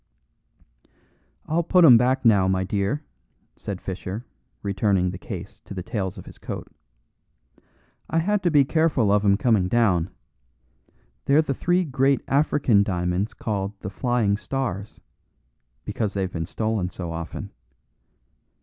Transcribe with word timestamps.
"I'll 1.45 1.61
put 1.61 1.85
'em 1.85 1.95
back 1.95 2.25
now, 2.25 2.47
my 2.47 2.63
dear," 2.63 3.03
said 3.55 3.79
Fischer, 3.79 4.25
returning 4.63 5.11
the 5.11 5.19
case 5.19 5.59
to 5.65 5.75
the 5.75 5.83
tails 5.83 6.17
of 6.17 6.25
his 6.25 6.39
coat. 6.39 6.67
"I 8.09 8.17
had 8.17 8.41
to 8.41 8.49
be 8.49 8.65
careful 8.65 9.11
of 9.11 9.23
'em 9.23 9.37
coming 9.37 9.67
down. 9.67 10.09
They're 11.25 11.43
the 11.43 11.53
three 11.53 11.83
great 11.83 12.21
African 12.27 12.81
diamonds 12.81 13.35
called 13.35 13.79
'The 13.81 13.91
Flying 13.91 14.37
Stars,' 14.37 15.01
because 15.85 16.15
they've 16.15 16.33
been 16.33 16.47
stolen 16.47 16.89
so 16.89 17.11
often. 17.11 17.51